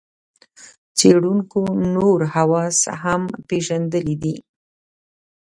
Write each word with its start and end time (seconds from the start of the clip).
څېړونکو 0.97 1.61
نور 1.95 2.19
حواس 2.33 2.77
هم 3.01 3.21
پېژندلي 3.47 4.15
دي. 4.23 4.35